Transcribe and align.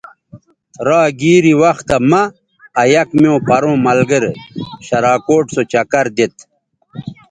را 0.87 1.01
گیری 1.19 1.53
وختہ 1.61 1.97
مہ 2.09 2.21
آ 2.79 2.81
یک 2.93 3.09
میوں 3.19 3.39
پروں 3.47 3.77
ملگرے 3.85 4.31
شراکوٹ 4.85 5.45
سو 5.53 5.61
چکر 5.71 6.05
دیتھ 6.15 6.39